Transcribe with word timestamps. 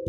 Jadi 0.00 0.08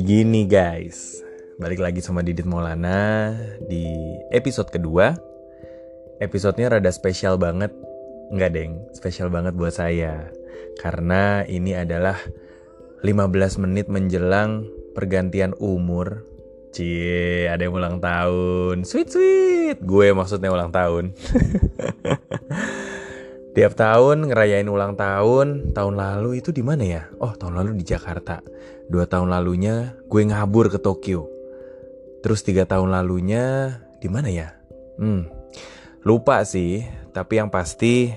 gini 0.00 0.48
guys, 0.48 1.20
balik 1.60 1.84
lagi 1.84 2.00
sama 2.00 2.24
Didit 2.24 2.48
Maulana 2.48 3.36
di 3.68 3.84
episode 4.32 4.72
kedua. 4.72 5.12
Episodenya 6.24 6.80
rada 6.80 6.88
spesial 6.88 7.36
banget, 7.36 7.68
nggak 8.32 8.52
deng, 8.56 8.80
spesial 8.96 9.28
banget 9.28 9.60
buat 9.60 9.76
saya. 9.76 10.32
Karena 10.80 11.44
ini 11.44 11.76
adalah 11.76 12.16
15 13.04 13.60
menit 13.60 13.92
menjelang 13.92 14.64
pergantian 14.96 15.52
umur. 15.60 16.24
Cie, 16.70 17.50
ada 17.50 17.66
yang 17.66 17.74
ulang 17.74 17.98
tahun. 17.98 18.86
Sweet 18.86 19.08
sweet. 19.10 19.76
Gue 19.82 20.14
maksudnya 20.14 20.54
ulang 20.54 20.70
tahun. 20.70 21.10
Tiap 23.50 23.74
tahun 23.74 24.30
ngerayain 24.30 24.70
ulang 24.70 24.94
tahun, 24.94 25.74
tahun 25.74 25.94
lalu 25.98 26.38
itu 26.38 26.54
di 26.54 26.62
mana 26.62 26.86
ya? 26.86 27.02
Oh, 27.18 27.34
tahun 27.34 27.58
lalu 27.58 27.82
di 27.82 27.84
Jakarta. 27.90 28.38
Dua 28.86 29.10
tahun 29.10 29.26
lalunya 29.34 29.98
gue 30.06 30.22
ngabur 30.22 30.70
ke 30.70 30.78
Tokyo. 30.78 31.26
Terus 32.22 32.46
tiga 32.46 32.62
tahun 32.62 32.94
lalunya 32.94 33.74
di 33.98 34.06
mana 34.06 34.30
ya? 34.30 34.54
Hmm, 35.02 35.26
lupa 36.06 36.46
sih. 36.46 36.86
Tapi 37.10 37.42
yang 37.42 37.50
pasti 37.50 38.14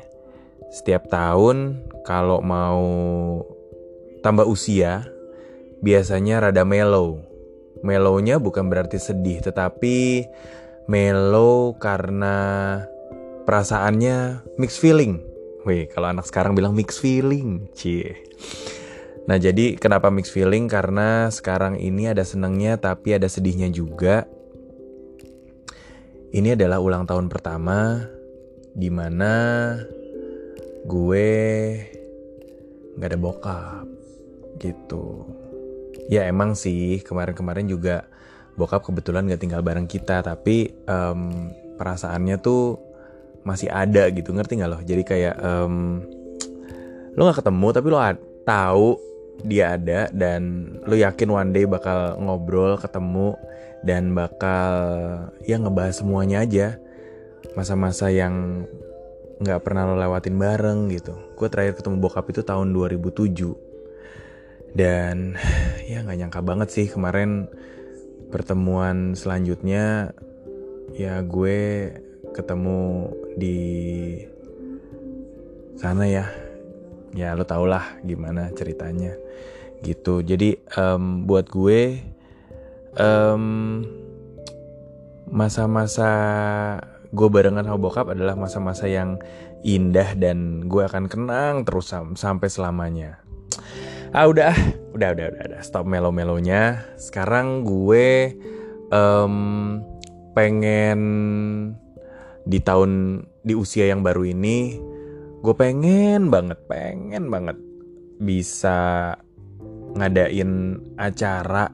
setiap 0.69 1.09
tahun 1.09 1.81
kalau 2.05 2.45
mau 2.45 2.85
tambah 4.21 4.45
usia, 4.45 5.09
biasanya 5.81 6.45
rada 6.45 6.61
mellow. 6.61 7.32
Mellownya 7.83 8.39
bukan 8.39 8.71
berarti 8.71 8.95
sedih, 8.95 9.43
tetapi 9.43 10.27
mellow 10.87 11.75
karena 11.75 12.35
perasaannya 13.43 14.47
mixed 14.55 14.79
feeling. 14.79 15.19
Wih, 15.67 15.91
kalau 15.91 16.11
anak 16.11 16.27
sekarang 16.27 16.55
bilang 16.55 16.75
mixed 16.75 16.99
feeling, 17.03 17.67
cie. 17.75 18.15
Nah, 19.23 19.39
jadi 19.39 19.79
kenapa 19.79 20.11
mixed 20.11 20.35
feeling? 20.35 20.67
Karena 20.67 21.31
sekarang 21.31 21.79
ini 21.79 22.11
ada 22.11 22.27
senangnya 22.27 22.75
tapi 22.75 23.15
ada 23.15 23.27
sedihnya 23.27 23.71
juga. 23.71 24.27
Ini 26.33 26.59
adalah 26.59 26.81
ulang 26.83 27.07
tahun 27.07 27.31
pertama 27.31 28.03
di 28.73 28.89
mana 28.89 29.31
gue 30.83 31.29
nggak 32.97 33.09
ada 33.11 33.19
bokap 33.21 33.87
gitu. 34.59 35.42
Ya 36.11 36.27
emang 36.27 36.55
sih. 36.57 36.99
Kemarin-kemarin 37.03 37.67
juga 37.67 38.07
bokap 38.53 38.85
kebetulan 38.85 39.25
gak 39.29 39.41
tinggal 39.41 39.65
bareng 39.65 39.89
kita 39.89 40.21
tapi 40.21 40.69
um, 40.85 41.49
perasaannya 41.77 42.37
tuh 42.39 42.79
masih 43.43 43.69
ada 43.69 44.07
gitu. 44.11 44.31
Ngerti 44.31 44.61
nggak 44.61 44.71
loh 44.71 44.81
jadi 44.83 45.03
kayak 45.03 45.35
um, 45.43 46.03
lo 47.13 47.21
nggak 47.27 47.43
ketemu 47.43 47.67
tapi 47.75 47.87
lo 47.91 47.99
tahu 48.47 48.87
dia 49.43 49.75
ada 49.75 50.07
dan 50.13 50.73
lo 50.85 50.95
yakin 50.95 51.29
one 51.29 51.51
day 51.51 51.65
bakal 51.67 52.15
ngobrol 52.21 52.77
ketemu 52.79 53.35
dan 53.83 54.15
bakal 54.15 54.71
ya 55.43 55.59
ngebahas 55.59 55.99
semuanya 55.99 56.45
aja. 56.45 56.67
Masa-masa 57.59 58.07
yang 58.07 58.65
nggak 59.43 59.59
pernah 59.59 59.83
lo 59.83 59.99
lewatin 59.99 60.39
bareng 60.39 60.87
gitu. 60.93 61.11
Gue 61.35 61.51
terakhir 61.51 61.83
ketemu 61.83 61.99
bokap 61.99 62.31
itu 62.31 62.41
tahun 62.45 62.71
2007 62.71 63.72
dan 64.73 65.37
ya 65.85 66.01
nggak 66.01 66.17
nyangka 66.17 66.41
banget 66.41 66.69
sih 66.73 66.87
kemarin 66.89 67.45
pertemuan 68.33 69.13
selanjutnya 69.13 70.17
ya 70.97 71.21
gue 71.21 71.89
ketemu 72.33 73.13
di 73.37 73.61
sana 75.77 76.09
ya. 76.09 76.25
Ya 77.13 77.37
lo 77.37 77.45
tau 77.45 77.69
lah 77.69 78.01
gimana 78.01 78.49
ceritanya. 78.57 79.13
Gitu. 79.85 80.25
Jadi 80.25 80.57
um, 80.73 81.29
buat 81.29 81.45
gue 81.53 82.01
um, 82.97 83.43
masa-masa 85.29 86.09
gue 87.13 87.27
barengan 87.29 87.65
sama 87.69 87.77
bokap 87.77 88.09
adalah 88.09 88.33
masa-masa 88.33 88.89
yang 88.89 89.21
indah 89.61 90.17
dan 90.17 90.65
gue 90.65 90.81
akan 90.81 91.05
kenang 91.05 91.61
terus 91.61 91.93
sam 91.93 92.17
sampai 92.17 92.49
selamanya 92.49 93.21
ah 94.13 94.29
udah. 94.29 94.53
Udah 94.93 95.09
udah 95.17 95.25
udah, 95.33 95.43
udah. 95.49 95.61
stop 95.65 95.89
melo-melonya. 95.89 96.85
Sekarang 97.01 97.65
gue 97.65 98.37
um, 98.93 99.81
pengen 100.37 101.01
di 102.45 102.61
tahun 102.61 103.25
di 103.41 103.57
usia 103.57 103.89
yang 103.89 104.05
baru 104.05 104.29
ini 104.29 104.77
gue 105.43 105.55
pengen 105.55 106.27
banget 106.27 106.59
pengen 106.67 107.31
banget 107.31 107.55
bisa 108.19 109.11
ngadain 109.95 110.79
acara 110.95 111.71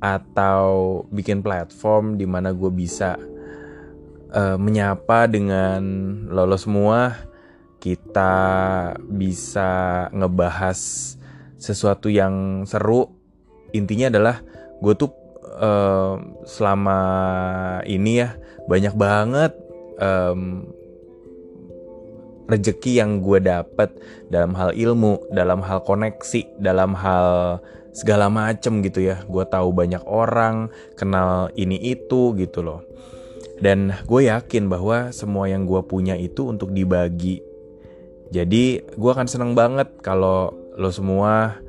atau 0.00 1.02
bikin 1.12 1.42
platform 1.44 2.16
di 2.16 2.26
mana 2.30 2.54
gue 2.54 2.70
bisa 2.70 3.18
uh, 4.30 4.54
menyapa 4.54 5.26
dengan 5.26 5.82
lo 6.30 6.46
semua. 6.54 7.30
Kita 7.82 8.38
bisa 9.10 10.06
ngebahas 10.14 10.78
sesuatu 11.62 12.10
yang 12.10 12.66
seru 12.66 13.06
intinya 13.70 14.10
adalah 14.10 14.42
gue 14.82 14.94
tuh 14.98 15.14
uh, 15.62 16.18
selama 16.42 16.98
ini 17.86 18.26
ya 18.26 18.34
banyak 18.66 18.94
banget 18.98 19.54
um, 20.02 20.66
rejeki 22.50 22.98
yang 23.00 23.22
gue 23.22 23.38
dapet 23.40 23.94
dalam 24.28 24.52
hal 24.52 24.74
ilmu, 24.74 25.22
dalam 25.32 25.62
hal 25.64 25.80
koneksi, 25.86 26.58
dalam 26.60 26.92
hal 26.92 27.58
segala 27.96 28.28
macem 28.28 28.82
gitu 28.84 29.00
ya. 29.08 29.22
Gue 29.24 29.46
tahu 29.46 29.72
banyak 29.72 30.02
orang 30.04 30.68
kenal 30.98 31.48
ini 31.56 31.78
itu 31.80 32.34
gitu 32.36 32.60
loh. 32.60 32.80
Dan 33.62 33.94
gue 34.10 34.26
yakin 34.26 34.66
bahwa 34.66 35.14
semua 35.14 35.46
yang 35.46 35.64
gue 35.64 35.80
punya 35.86 36.18
itu 36.18 36.50
untuk 36.50 36.74
dibagi. 36.74 37.40
Jadi 38.32 38.82
gue 38.84 39.10
akan 39.12 39.28
seneng 39.28 39.52
banget 39.54 40.02
kalau 40.02 40.61
lo 40.76 40.90
semua 40.92 41.60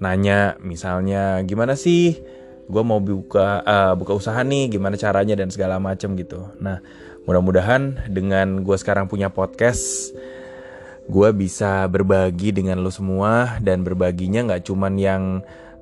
nanya 0.00 0.56
misalnya 0.60 1.40
gimana 1.44 1.76
sih 1.76 2.18
gue 2.64 2.82
mau 2.82 3.00
buka 3.00 3.60
uh, 3.64 3.92
buka 3.96 4.16
usaha 4.16 4.40
nih 4.40 4.72
gimana 4.76 4.96
caranya 4.96 5.36
dan 5.36 5.52
segala 5.52 5.76
macem 5.76 6.16
gitu. 6.16 6.48
Nah 6.60 6.80
Mudah-mudahan 7.24 8.12
dengan 8.12 8.60
gue 8.60 8.76
sekarang 8.76 9.08
punya 9.08 9.32
podcast, 9.32 10.12
gue 11.08 11.28
bisa 11.32 11.88
berbagi 11.88 12.52
dengan 12.52 12.84
lo 12.84 12.92
semua 12.92 13.56
dan 13.64 13.80
berbaginya 13.80 14.44
nggak 14.44 14.68
cuman 14.68 14.94
yang 15.00 15.22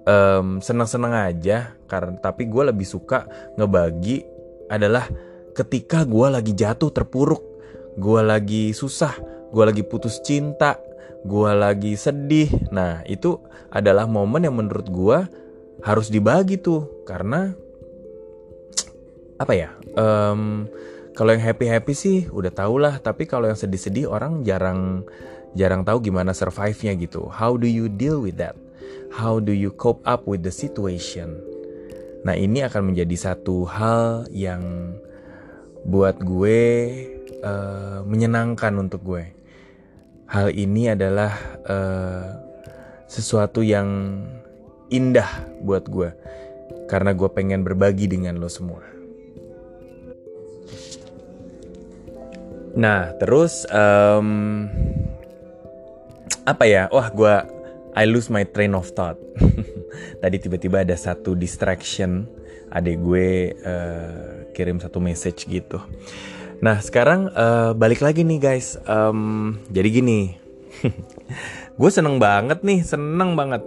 um, 0.06 0.62
seneng-seneng 0.62 1.10
aja, 1.10 1.74
karena 1.91 2.14
tapi 2.22 2.47
gue 2.47 2.62
lebih 2.70 2.86
suka 2.86 3.26
ngebagi 3.59 4.22
adalah 4.70 5.10
ketika 5.50 6.06
gue 6.06 6.30
lagi 6.30 6.54
jatuh 6.54 6.94
terpuruk, 6.94 7.42
gue 7.98 8.20
lagi 8.22 8.70
susah, 8.70 9.19
gue 9.50 9.64
lagi 9.66 9.82
putus 9.82 10.22
cinta, 10.22 10.78
gue 11.20 11.50
lagi 11.52 11.92
sedih. 11.94 12.72
Nah 12.72 13.04
itu 13.04 13.36
adalah 13.68 14.08
momen 14.08 14.48
yang 14.48 14.56
menurut 14.56 14.88
gue 14.88 15.18
harus 15.84 16.08
dibagi 16.08 16.56
tuh 16.56 17.04
karena 17.04 17.52
apa 19.36 19.52
ya? 19.52 19.74
Um, 19.98 20.70
kalau 21.12 21.36
yang 21.36 21.44
happy 21.44 21.68
happy 21.68 21.92
sih 21.92 22.18
udah 22.32 22.52
tau 22.52 22.80
lah 22.80 22.96
tapi 22.98 23.28
kalau 23.28 23.48
yang 23.48 23.58
sedih 23.58 23.80
sedih 23.80 24.06
orang 24.08 24.40
jarang 24.44 25.04
jarang 25.52 25.84
tahu 25.84 26.08
gimana 26.08 26.32
survive-nya 26.32 26.96
gitu 26.96 27.28
how 27.28 27.56
do 27.60 27.68
you 27.68 27.92
deal 27.92 28.24
with 28.24 28.40
that 28.40 28.56
how 29.12 29.36
do 29.36 29.52
you 29.52 29.68
cope 29.76 30.00
up 30.08 30.24
with 30.24 30.40
the 30.40 30.52
situation 30.52 31.36
nah 32.24 32.32
ini 32.32 32.64
akan 32.64 32.92
menjadi 32.92 33.32
satu 33.32 33.68
hal 33.68 34.24
yang 34.32 34.96
buat 35.84 36.16
gue 36.22 36.60
uh, 37.44 38.00
menyenangkan 38.08 38.72
untuk 38.80 39.04
gue 39.04 39.24
hal 40.32 40.48
ini 40.48 40.88
adalah 40.88 41.36
uh, 41.68 42.24
sesuatu 43.04 43.60
yang 43.60 44.16
indah 44.88 45.28
buat 45.60 45.84
gue 45.92 46.10
karena 46.88 47.12
gue 47.12 47.28
pengen 47.28 47.60
berbagi 47.60 48.08
dengan 48.08 48.40
lo 48.40 48.48
semua 48.48 48.92
Nah, 52.72 53.12
terus 53.20 53.68
um, 53.68 54.64
apa 56.48 56.64
ya? 56.64 56.88
Wah, 56.88 57.12
gue 57.12 57.34
I 57.92 58.08
lose 58.08 58.32
my 58.32 58.48
train 58.48 58.72
of 58.72 58.88
thought. 58.96 59.20
Tadi 60.24 60.36
tiba-tiba 60.40 60.80
ada 60.80 60.96
satu 60.96 61.36
distraction, 61.36 62.24
adik 62.72 62.96
gue 63.04 63.52
uh, 63.60 64.48
kirim 64.56 64.80
satu 64.80 65.04
message 65.04 65.44
gitu. 65.44 65.84
Nah, 66.62 66.78
sekarang 66.78 67.26
uh, 67.34 67.74
balik 67.74 67.98
lagi 67.98 68.22
nih 68.22 68.38
guys. 68.38 68.78
Um, 68.86 69.59
jadi 69.74 69.98
gini, 69.98 70.38
gue 71.80 71.91
seneng 71.91 72.22
banget 72.22 72.62
nih, 72.62 72.86
seneng 72.86 73.34
banget 73.34 73.66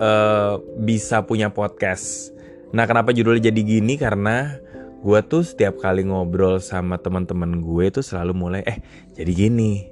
uh, 0.00 0.56
bisa 0.80 1.20
punya 1.28 1.52
podcast. 1.52 2.32
Nah, 2.72 2.88
kenapa 2.88 3.12
judulnya 3.12 3.52
jadi 3.52 3.60
gini? 3.60 4.00
Karena 4.00 4.56
gue 5.04 5.20
tuh 5.28 5.44
setiap 5.44 5.84
kali 5.84 6.08
ngobrol 6.08 6.64
sama 6.64 6.96
teman-teman 6.96 7.60
gue 7.60 7.92
tuh 7.92 8.04
selalu 8.04 8.32
mulai 8.36 8.62
eh 8.68 8.84
jadi 9.16 9.32
gini 9.32 9.88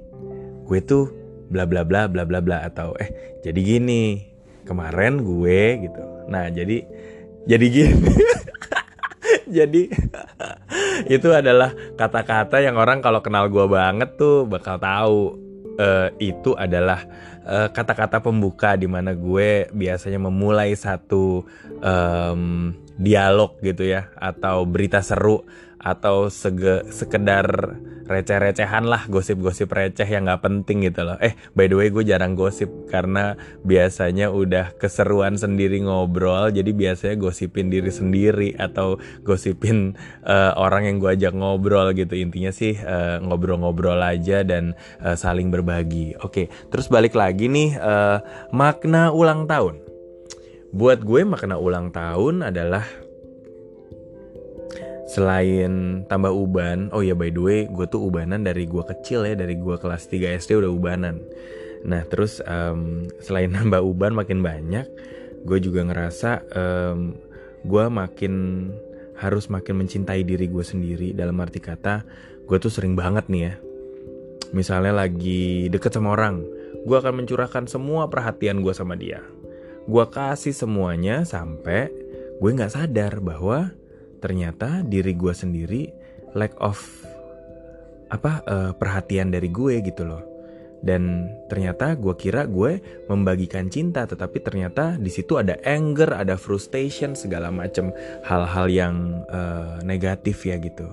gue 0.69 0.79
tuh 0.85 1.09
bla 1.49 1.65
bla 1.65 1.81
bla 1.81 2.05
bla 2.05 2.29
bla 2.29 2.37
bla 2.37 2.61
atau 2.61 2.93
eh 2.93 3.41
jadi 3.41 3.57
gini 3.57 4.21
kemarin 4.69 5.25
gue 5.25 5.89
gitu 5.89 6.29
nah 6.29 6.45
jadi 6.53 6.85
jadi 7.49 7.65
gini 7.73 8.13
jadi 9.57 9.81
itu 11.15 11.29
adalah 11.31 11.71
kata-kata 11.95 12.59
yang 12.63 12.75
orang 12.75 12.99
kalau 12.99 13.23
kenal 13.23 13.47
gue 13.47 13.65
banget 13.69 14.15
tuh 14.19 14.47
bakal 14.49 14.79
tahu. 14.79 15.21
Uh, 15.79 16.11
itu 16.19 16.59
adalah 16.59 17.07
eh, 17.47 17.71
kata-kata 17.71 18.19
pembuka 18.19 18.75
di 18.75 18.83
mana 18.83 19.15
gue 19.15 19.71
biasanya 19.71 20.19
memulai 20.19 20.75
satu 20.75 21.47
um, 21.79 22.75
dialog 22.99 23.55
gitu 23.63 23.87
ya 23.87 24.11
atau 24.19 24.67
berita 24.67 24.99
seru 24.99 25.47
atau 25.79 26.27
sege, 26.27 26.91
sekedar 26.91 27.79
receh-recehan 28.09 28.89
lah 28.89 29.07
gosip-gosip 29.07 29.71
receh 29.71 30.03
yang 30.03 30.27
nggak 30.27 30.43
penting 30.43 30.83
gitu 30.83 31.07
loh. 31.07 31.15
Eh 31.23 31.37
by 31.55 31.71
the 31.71 31.77
way 31.77 31.87
gue 31.87 32.03
jarang 32.03 32.35
gosip 32.35 32.67
karena 32.91 33.39
biasanya 33.63 34.33
udah 34.33 34.75
keseruan 34.75 35.39
sendiri 35.39 35.79
ngobrol 35.79 36.51
jadi 36.51 36.73
biasanya 36.73 37.15
gosipin 37.15 37.71
diri 37.71 37.93
sendiri 37.93 38.57
atau 38.59 38.99
gosipin 39.23 39.95
uh, 40.25 40.57
orang 40.59 40.89
yang 40.89 40.97
gue 40.99 41.15
ajak 41.15 41.37
ngobrol 41.37 41.95
gitu 41.95 42.17
intinya 42.17 42.51
sih 42.51 42.75
uh, 42.81 43.23
ngobrol-ngobrol 43.23 44.01
aja 44.03 44.43
dan 44.43 44.75
uh, 44.99 45.15
saling 45.15 45.47
berbagi. 45.53 46.17
Oke 46.19 46.51
terus 46.73 46.91
balik 46.91 47.15
lagi 47.15 47.47
nih 47.47 47.77
uh, 47.79 48.19
makna 48.51 49.15
ulang 49.15 49.47
tahun. 49.47 49.88
Buat 50.69 51.01
gue 51.01 51.21
makna 51.25 51.57
ulang 51.57 51.89
tahun 51.89 52.45
adalah 52.45 52.85
selain 55.09 56.05
tambah 56.05 56.29
uban 56.29 56.93
oh 56.93 57.01
ya 57.01 57.17
by 57.17 57.33
the 57.33 57.41
way 57.41 57.59
gue 57.65 57.85
tuh 57.89 57.97
ubanan 57.97 58.45
dari 58.45 58.69
gue 58.69 58.83
kecil 58.85 59.25
ya 59.25 59.33
dari 59.33 59.57
gue 59.57 59.75
kelas 59.81 60.05
3 60.05 60.37
SD 60.37 60.61
udah 60.61 60.69
ubanan. 60.69 61.17
Nah 61.85 62.05
terus 62.05 62.37
um, 62.45 63.09
selain 63.17 63.49
nambah 63.57 63.81
uban 63.81 64.13
makin 64.13 64.45
banyak 64.45 64.85
gue 65.43 65.57
juga 65.57 65.87
ngerasa 65.87 66.45
um, 66.53 67.17
gue 67.65 67.85
makin 67.89 68.33
harus 69.17 69.51
makin 69.51 69.83
mencintai 69.83 70.21
diri 70.23 70.45
gue 70.45 70.63
sendiri. 70.63 71.17
Dalam 71.17 71.41
arti 71.41 71.57
kata 71.57 72.05
gue 72.45 72.57
tuh 72.61 72.69
sering 72.69 72.93
banget 72.93 73.25
nih 73.29 73.41
ya 73.49 73.53
misalnya 74.53 75.05
lagi 75.05 75.69
deket 75.69 75.93
sama 75.93 76.17
orang 76.17 76.41
gue 76.81 76.97
akan 76.97 77.21
mencurahkan 77.21 77.69
semua 77.69 78.09
perhatian 78.09 78.65
gue 78.65 78.73
sama 78.73 78.97
dia 78.97 79.21
gue 79.85 80.05
kasih 80.09 80.51
semuanya 80.55 81.23
sampai 81.23 81.91
gue 82.39 82.49
nggak 82.55 82.73
sadar 82.73 83.19
bahwa 83.19 83.71
ternyata 84.19 84.83
diri 84.83 85.15
gue 85.15 85.31
sendiri 85.31 85.83
lack 86.35 86.55
of 86.59 86.79
apa 88.09 88.41
uh, 88.45 88.71
perhatian 88.73 89.29
dari 89.29 89.47
gue 89.53 89.79
gitu 89.85 90.03
loh. 90.03 90.23
Dan 90.79 91.27
ternyata 91.51 91.91
gue 91.99 92.15
kira 92.15 92.47
gue 92.47 92.79
membagikan 93.11 93.67
cinta 93.67 94.07
tetapi 94.07 94.39
ternyata 94.39 94.95
di 94.95 95.11
situ 95.11 95.35
ada 95.35 95.59
anger 95.67 96.15
ada 96.15 96.39
frustration 96.39 97.19
segala 97.19 97.51
macam 97.51 97.91
hal-hal 98.23 98.65
yang 98.71 98.95
uh, 99.27 99.83
negatif 99.83 100.47
ya 100.47 100.55
gitu. 100.55 100.87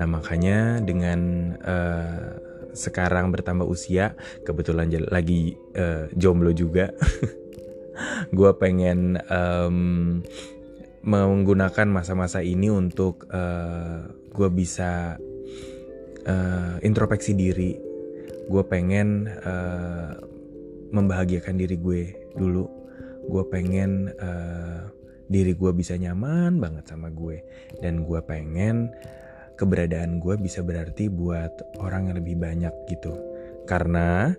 Nah 0.00 0.08
makanya 0.08 0.80
dengan 0.80 1.52
uh, 1.60 2.32
sekarang 2.72 3.28
bertambah 3.28 3.68
usia 3.68 4.16
kebetulan 4.44 4.88
lagi 5.12 5.56
uh, 5.76 6.08
jomblo 6.16 6.56
juga 6.56 6.92
gue 8.32 8.50
pengen 8.58 9.20
um, 9.30 10.22
menggunakan 11.06 11.86
masa-masa 11.86 12.42
ini 12.42 12.66
untuk 12.66 13.30
uh, 13.30 13.38
eh, 13.38 14.00
gue 14.34 14.48
bisa 14.50 15.14
uh, 16.26 16.74
introspeksi 16.82 17.38
diri. 17.38 17.78
Gue 18.50 18.62
pengen 18.66 19.30
uh, 19.30 20.18
membahagiakan 20.90 21.54
diri 21.62 21.78
gue 21.78 22.02
dulu. 22.34 22.66
Gue 23.30 23.44
pengen 23.46 24.10
uh, 24.18 24.90
diri 25.30 25.54
gue 25.54 25.70
bisa 25.74 25.94
nyaman 25.94 26.58
banget 26.58 26.90
sama 26.90 27.14
gue. 27.14 27.38
Dan 27.78 28.02
gue 28.02 28.18
pengen 28.26 28.90
keberadaan 29.54 30.18
gue 30.18 30.34
bisa 30.42 30.66
berarti 30.66 31.06
buat 31.06 31.78
orang 31.78 32.10
yang 32.10 32.18
lebih 32.18 32.36
banyak 32.42 32.74
gitu. 32.90 33.14
Karena 33.66 34.34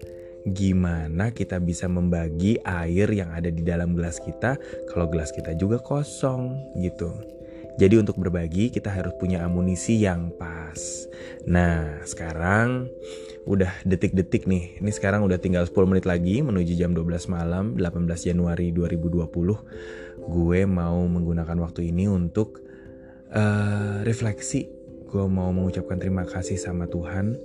gimana 0.53 1.35
kita 1.35 1.59
bisa 1.59 1.91
membagi 1.91 2.55
air 2.63 3.11
yang 3.11 3.35
ada 3.35 3.51
di 3.51 3.63
dalam 3.63 3.91
gelas 3.97 4.23
kita 4.23 4.55
kalau 4.87 5.11
gelas 5.11 5.35
kita 5.35 5.51
juga 5.59 5.79
kosong 5.83 6.75
gitu. 6.79 7.11
Jadi 7.77 7.93
untuk 8.01 8.17
berbagi 8.17 8.73
kita 8.73 8.89
harus 8.89 9.13
punya 9.21 9.45
amunisi 9.45 10.01
yang 10.01 10.33
pas. 10.33 11.05
Nah 11.45 12.01
sekarang 12.09 12.89
udah 13.45 13.69
detik-detik 13.85 14.49
nih. 14.49 14.81
Ini 14.81 14.89
sekarang 14.89 15.21
udah 15.21 15.37
tinggal 15.37 15.69
10 15.69 15.85
menit 15.85 16.09
lagi 16.09 16.41
menuju 16.41 16.73
jam 16.73 16.97
12 16.97 17.29
malam 17.29 17.77
18 17.77 18.33
Januari 18.33 18.73
2020. 18.73 19.29
Gue 20.25 20.61
mau 20.65 21.05
menggunakan 21.05 21.57
waktu 21.61 21.93
ini 21.93 22.09
untuk 22.09 22.65
uh, 23.29 24.01
refleksi. 24.01 24.73
Gue 25.07 25.29
mau 25.29 25.53
mengucapkan 25.53 26.01
terima 26.01 26.25
kasih 26.25 26.57
sama 26.57 26.89
Tuhan 26.89 27.37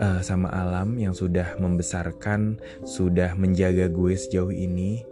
uh, 0.00 0.20
sama 0.22 0.50
alam 0.50 0.96
yang 0.98 1.12
sudah 1.12 1.58
membesarkan, 1.58 2.58
sudah 2.82 3.34
menjaga 3.38 3.90
gue 3.90 4.14
sejauh 4.14 4.52
ini, 4.54 5.02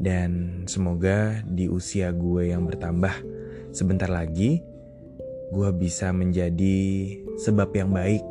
dan 0.00 0.62
semoga 0.64 1.44
di 1.44 1.68
usia 1.68 2.10
gue 2.14 2.50
yang 2.50 2.64
bertambah 2.66 3.12
sebentar 3.70 4.08
lagi, 4.08 4.64
gue 5.50 5.70
bisa 5.76 6.14
menjadi 6.14 6.78
sebab 7.40 7.70
yang 7.74 7.90
baik. 7.90 8.24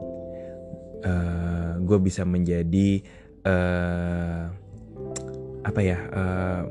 Uh, 0.99 1.79
gue 1.79 1.95
bisa 2.03 2.27
menjadi 2.27 2.99
uh, 3.47 4.51
apa 5.63 5.79
ya 5.79 5.95
uh, 6.11 6.63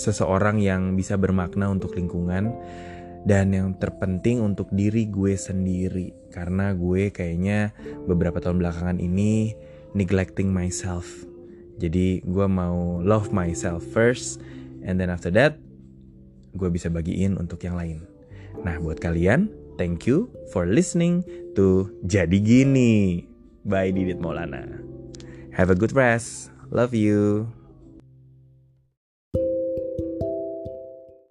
seseorang 0.00 0.62
yang 0.62 0.94
bisa 0.94 1.18
bermakna 1.18 1.66
untuk 1.74 1.98
lingkungan 1.98 2.54
dan 3.24 3.52
yang 3.52 3.76
terpenting 3.76 4.40
untuk 4.40 4.68
diri 4.72 5.08
gue 5.08 5.36
sendiri. 5.36 6.12
Karena 6.30 6.72
gue 6.72 7.12
kayaknya 7.12 7.74
beberapa 8.06 8.40
tahun 8.40 8.62
belakangan 8.62 8.98
ini 9.02 9.54
neglecting 9.92 10.48
myself. 10.50 11.26
Jadi 11.80 12.20
gue 12.22 12.46
mau 12.46 13.00
love 13.00 13.32
myself 13.32 13.80
first 13.90 14.40
and 14.84 15.00
then 15.00 15.08
after 15.08 15.32
that 15.32 15.56
gue 16.52 16.68
bisa 16.68 16.92
bagiin 16.92 17.40
untuk 17.40 17.64
yang 17.64 17.76
lain. 17.76 18.04
Nah 18.60 18.76
buat 18.78 19.00
kalian 19.00 19.48
thank 19.80 20.04
you 20.04 20.28
for 20.52 20.68
listening 20.68 21.24
to 21.56 21.88
jadi 22.04 22.36
gini 22.36 23.24
by 23.64 23.88
Didit 23.88 24.20
Maulana. 24.20 24.66
Have 25.56 25.72
a 25.72 25.76
good 25.76 25.96
rest. 25.96 26.52
Love 26.70 26.94
you 26.94 27.50